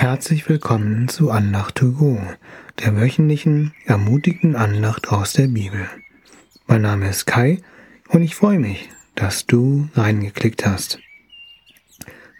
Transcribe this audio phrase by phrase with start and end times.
[0.00, 2.18] Herzlich willkommen zu Andacht to go,
[2.82, 5.86] der wöchentlichen ermutigenden Andacht aus der Bibel.
[6.66, 7.58] Mein Name ist Kai
[8.08, 11.00] und ich freue mich, dass du reingeklickt hast.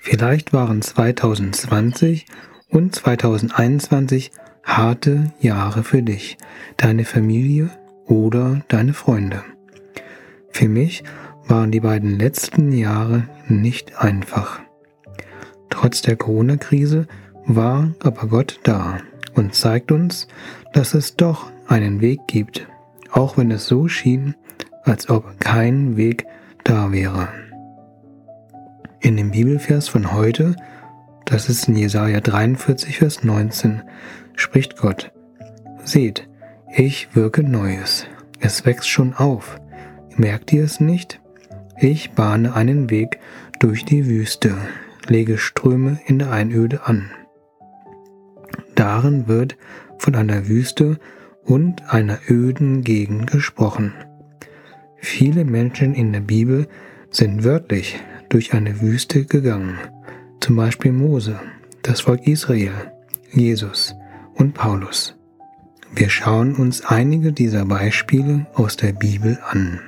[0.01, 2.25] Vielleicht waren 2020
[2.71, 4.33] und 2021
[4.65, 6.39] harte Jahre für dich,
[6.79, 7.69] deine Familie
[8.07, 9.45] oder deine Freunde.
[10.49, 11.05] Für mich
[11.47, 14.61] waren die beiden letzten Jahre nicht einfach.
[15.69, 17.07] Trotz der Corona-Krise
[17.47, 18.99] war aber Gott da
[19.35, 20.29] und zeigt uns,
[20.73, 22.67] dass es doch einen Weg gibt,
[23.13, 24.35] auch wenn es so schien,
[24.83, 26.27] als ob kein Weg
[26.65, 27.29] da wäre.
[29.01, 30.57] In dem Bibelvers von heute,
[31.25, 33.83] das ist in Jesaja 43, Vers 19,
[34.37, 35.13] spricht Gott:
[35.85, 36.29] Seht,
[36.73, 38.07] ich wirke Neues.
[38.41, 39.61] Es wächst schon auf.
[40.17, 41.21] Merkt ihr es nicht?
[41.79, 43.19] Ich bahne einen Weg
[43.59, 44.57] durch die Wüste,
[45.09, 47.11] lege Ströme in der Einöde an.
[48.81, 49.59] Darin wird
[49.99, 50.99] von einer Wüste
[51.45, 53.93] und einer öden Gegend gesprochen.
[54.97, 56.67] Viele Menschen in der Bibel
[57.11, 59.77] sind wörtlich durch eine Wüste gegangen,
[60.41, 61.39] zum Beispiel Mose,
[61.83, 62.73] das Volk Israel,
[63.31, 63.95] Jesus
[64.33, 65.15] und Paulus.
[65.95, 69.79] Wir schauen uns einige dieser Beispiele aus der Bibel an.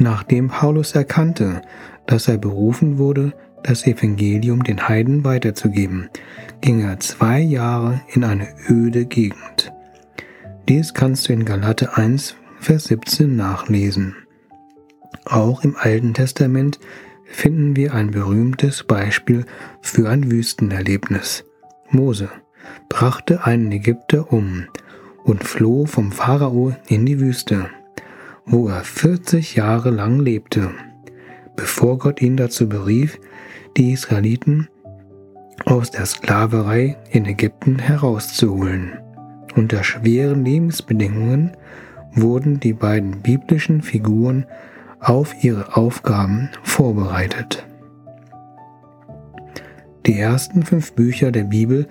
[0.00, 1.62] Nachdem Paulus erkannte,
[2.08, 3.32] dass er berufen wurde,
[3.66, 6.08] das Evangelium den Heiden weiterzugeben,
[6.60, 9.72] ging er zwei Jahre in eine öde Gegend.
[10.68, 14.16] Dies kannst du in Galate 1, Vers 17 nachlesen.
[15.24, 16.78] Auch im Alten Testament
[17.24, 19.44] finden wir ein berühmtes Beispiel
[19.80, 21.44] für ein Wüstenerlebnis.
[21.90, 22.30] Mose
[22.88, 24.66] brachte einen Ägypter um
[25.24, 27.68] und floh vom Pharao in die Wüste,
[28.44, 30.70] wo er 40 Jahre lang lebte,
[31.56, 33.18] bevor Gott ihn dazu berief,
[33.76, 34.68] die Israeliten
[35.64, 38.98] aus der Sklaverei in Ägypten herauszuholen.
[39.54, 41.56] Unter schweren Lebensbedingungen
[42.12, 44.46] wurden die beiden biblischen Figuren
[45.00, 47.66] auf ihre Aufgaben vorbereitet.
[50.06, 51.86] Die ersten fünf Bücher der Bibel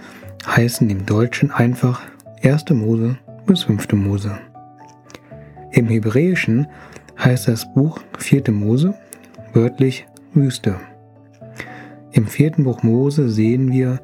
[0.47, 2.01] heißen im Deutschen einfach
[2.43, 2.69] 1.
[2.71, 3.93] Mose bis 5.
[3.93, 4.37] Mose.
[5.71, 6.67] Im Hebräischen
[7.19, 8.51] heißt das Buch 4.
[8.51, 8.95] Mose
[9.53, 10.77] wörtlich Wüste.
[12.15, 13.99] Im vierten Buch Mose sehen wir,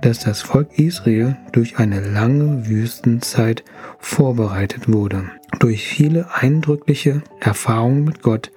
[0.00, 3.62] dass das Volk Israel durch eine lange Wüstenzeit
[4.00, 5.30] vorbereitet wurde,
[5.60, 8.50] durch viele eindrückliche Erfahrungen mit Gott,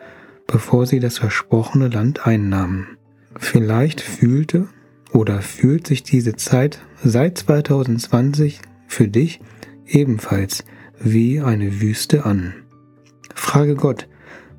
[0.47, 2.97] bevor sie das versprochene Land einnahmen.
[3.37, 4.69] Vielleicht fühlte
[5.13, 9.39] oder fühlt sich diese Zeit seit 2020 für dich
[9.85, 10.65] ebenfalls
[10.99, 12.55] wie eine Wüste an.
[13.35, 14.07] Frage Gott,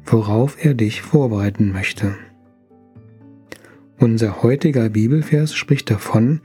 [0.04, 2.14] worauf er dich vorbereiten möchte.
[3.98, 6.40] Unser heutiger Bibelvers spricht davon,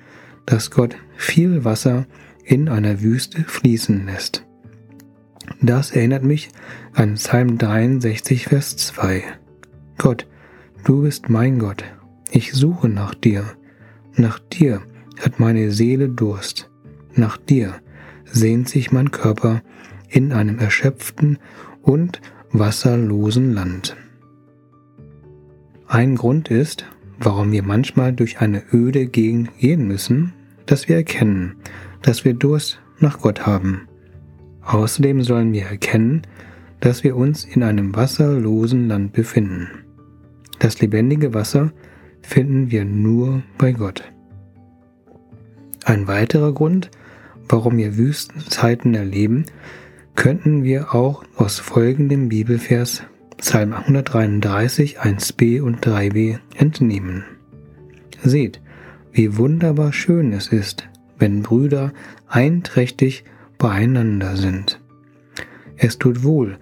[0.45, 2.05] dass Gott viel Wasser
[2.45, 4.45] in einer Wüste fließen lässt.
[5.61, 6.49] Das erinnert mich
[6.93, 9.23] an Psalm 63, Vers 2.
[9.97, 10.27] Gott,
[10.85, 11.83] du bist mein Gott,
[12.31, 13.45] ich suche nach dir.
[14.15, 14.81] Nach dir
[15.21, 16.69] hat meine Seele Durst.
[17.13, 17.75] Nach dir
[18.23, 19.61] sehnt sich mein Körper
[20.07, 21.37] in einem erschöpften
[21.81, 23.95] und wasserlosen Land.
[25.87, 26.85] Ein Grund ist,
[27.23, 30.33] warum wir manchmal durch eine öde Gegend gehen müssen,
[30.65, 31.55] dass wir erkennen,
[32.01, 33.87] dass wir Durst nach Gott haben.
[34.63, 36.23] Außerdem sollen wir erkennen,
[36.79, 39.69] dass wir uns in einem wasserlosen Land befinden.
[40.59, 41.71] Das lebendige Wasser
[42.21, 44.03] finden wir nur bei Gott.
[45.83, 46.91] Ein weiterer Grund,
[47.49, 49.45] warum wir Wüstenzeiten erleben,
[50.15, 53.03] könnten wir auch aus folgendem Bibelvers
[53.41, 57.25] Psalm 133, 1b und 3b entnehmen.
[58.23, 58.61] Seht,
[59.11, 60.87] wie wunderbar schön es ist,
[61.17, 61.91] wenn Brüder
[62.27, 63.23] einträchtig
[63.57, 64.79] beieinander sind.
[65.75, 66.59] Es tut wohl,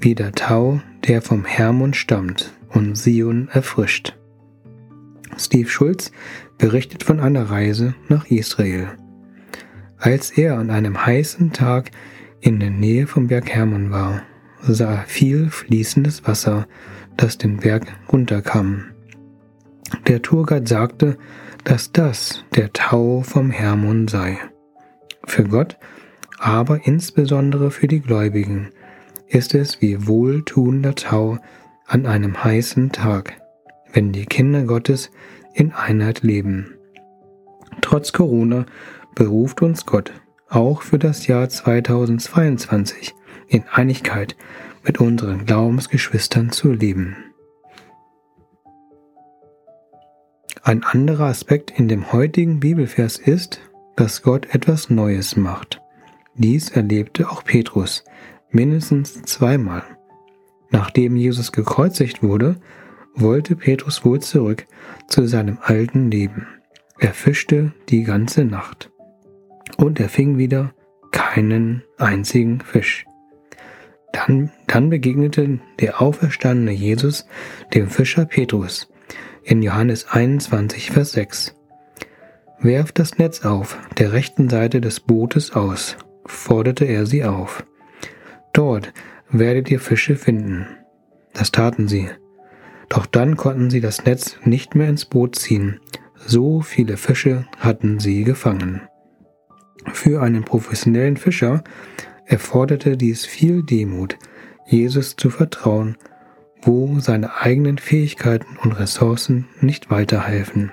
[0.00, 4.16] wie der Tau, der vom Hermon stammt und Sion erfrischt.
[5.36, 6.12] Steve Schulz
[6.58, 8.90] berichtet von einer Reise nach Israel.
[9.98, 11.90] Als er an einem heißen Tag
[12.40, 14.22] in der Nähe vom Berg Hermon war,
[14.62, 16.66] sah viel fließendes Wasser,
[17.16, 18.86] das den Berg runterkam.
[20.06, 21.18] Der Tourguide sagte,
[21.64, 24.38] dass das der Tau vom Hermon sei.
[25.26, 25.76] Für Gott,
[26.38, 28.70] aber insbesondere für die Gläubigen,
[29.28, 31.38] ist es wie wohltuender Tau
[31.86, 33.40] an einem heißen Tag,
[33.92, 35.10] wenn die Kinder Gottes
[35.54, 36.74] in Einheit leben.
[37.80, 38.66] Trotz Corona
[39.14, 40.12] beruft uns Gott
[40.48, 43.14] auch für das Jahr 2022
[43.48, 44.36] in Einigkeit
[44.84, 47.16] mit unseren Glaubensgeschwistern zu leben.
[50.62, 53.60] Ein anderer Aspekt in dem heutigen Bibelvers ist,
[53.96, 55.80] dass Gott etwas Neues macht.
[56.34, 58.04] Dies erlebte auch Petrus
[58.50, 59.82] mindestens zweimal.
[60.70, 62.56] Nachdem Jesus gekreuzigt wurde,
[63.14, 64.66] wollte Petrus wohl zurück
[65.08, 66.46] zu seinem alten Leben.
[66.98, 68.90] Er fischte die ganze Nacht
[69.76, 70.74] und er fing wieder
[71.10, 73.04] keinen einzigen Fisch.
[74.12, 77.26] Dann, dann begegnete der auferstandene Jesus
[77.74, 78.88] dem Fischer Petrus
[79.44, 81.54] in Johannes 21, Vers 6.
[82.60, 85.96] Werft das Netz auf der rechten Seite des Bootes aus,
[86.26, 87.64] forderte er sie auf.
[88.52, 88.92] Dort
[89.30, 90.66] werdet ihr Fische finden.
[91.32, 92.10] Das taten sie.
[92.88, 95.80] Doch dann konnten sie das Netz nicht mehr ins Boot ziehen,
[96.16, 98.82] so viele Fische hatten sie gefangen.
[99.92, 101.64] Für einen professionellen Fischer
[102.30, 104.16] erforderte dies viel Demut,
[104.64, 105.96] Jesus zu vertrauen,
[106.62, 110.70] wo seine eigenen Fähigkeiten und Ressourcen nicht weiterhelfen.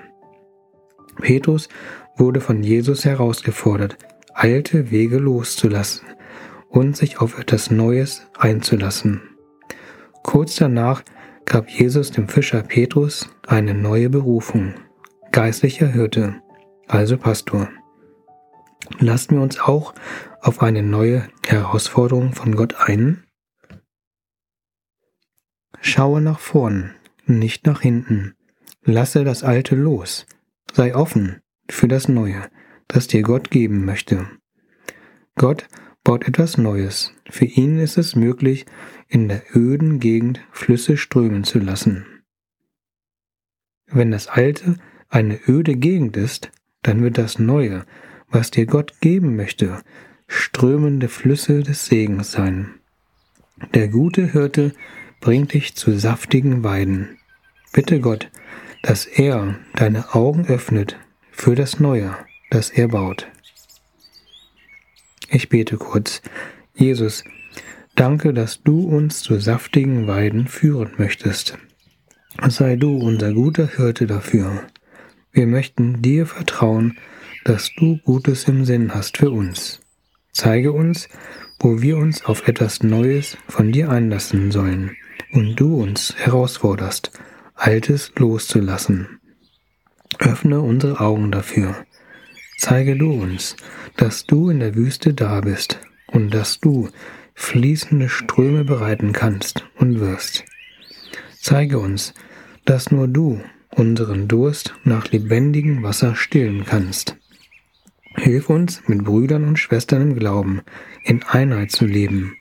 [1.20, 1.68] Petrus
[2.16, 3.96] wurde von Jesus herausgefordert,
[4.34, 6.06] alte Wege loszulassen
[6.68, 9.20] und sich auf etwas Neues einzulassen.
[10.22, 11.02] Kurz danach
[11.44, 14.74] gab Jesus dem Fischer Petrus eine neue Berufung,
[15.32, 16.36] geistlicher Hirte,
[16.86, 17.68] also Pastor.
[18.98, 19.94] Lassen wir uns auch
[20.40, 23.24] auf eine neue Herausforderung von Gott ein?
[25.80, 26.94] Schaue nach vorn,
[27.26, 28.34] nicht nach hinten.
[28.82, 30.26] Lasse das Alte los.
[30.72, 31.40] Sei offen
[31.70, 32.48] für das Neue,
[32.88, 34.26] das dir Gott geben möchte.
[35.36, 35.68] Gott
[36.02, 37.12] baut etwas Neues.
[37.28, 38.66] Für ihn ist es möglich,
[39.08, 42.06] in der öden Gegend Flüsse strömen zu lassen.
[43.86, 44.76] Wenn das Alte
[45.08, 46.50] eine öde Gegend ist,
[46.82, 47.84] dann wird das Neue,
[48.30, 49.82] was dir Gott geben möchte,
[50.26, 52.74] strömende Flüsse des Segens sein.
[53.74, 54.72] Der gute Hirte
[55.20, 57.18] bringt dich zu saftigen Weiden.
[57.72, 58.30] Bitte Gott,
[58.82, 60.96] dass er deine Augen öffnet
[61.30, 62.16] für das Neue,
[62.50, 63.26] das er baut.
[65.30, 66.22] Ich bete kurz.
[66.74, 67.24] Jesus,
[67.94, 71.58] danke, dass du uns zu saftigen Weiden führen möchtest.
[72.46, 74.62] Sei du unser guter Hirte dafür.
[75.32, 76.96] Wir möchten dir vertrauen,
[77.44, 79.80] dass du Gutes im Sinn hast für uns.
[80.32, 81.08] Zeige uns,
[81.58, 84.96] wo wir uns auf etwas Neues von dir einlassen sollen
[85.32, 87.10] und du uns herausforderst,
[87.54, 89.18] Altes loszulassen.
[90.18, 91.74] Öffne unsere Augen dafür.
[92.56, 93.56] Zeige du uns,
[93.96, 96.88] dass du in der Wüste da bist und dass du
[97.34, 100.44] fließende Ströme bereiten kannst und wirst.
[101.40, 102.14] Zeige uns,
[102.64, 107.16] dass nur du unseren Durst nach lebendigem Wasser stillen kannst.
[108.18, 110.62] Hilf uns, mit Brüdern und Schwestern im Glauben
[111.04, 112.36] in Einheit zu leben.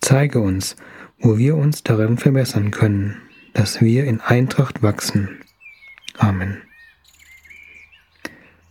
[0.00, 0.76] Zeige uns,
[1.18, 3.16] wo wir uns darin verbessern können,
[3.52, 5.40] dass wir in Eintracht wachsen.
[6.16, 6.62] Amen.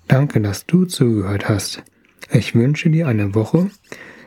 [0.07, 1.83] Danke, dass du zugehört hast.
[2.31, 3.69] Ich wünsche dir eine Woche,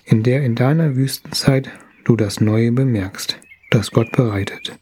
[0.04, 1.70] in der in deiner Wüstenzeit
[2.04, 3.38] du das Neue bemerkst,
[3.70, 4.78] das Gott bereitet.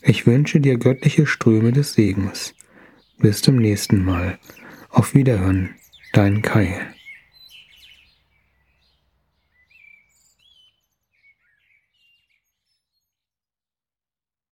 [0.00, 2.54] Ich wünsche dir göttliche Ströme des Segens.
[3.18, 4.38] Bis zum nächsten Mal.
[4.90, 5.70] Auf Wiederhören,
[6.12, 6.92] dein Kai.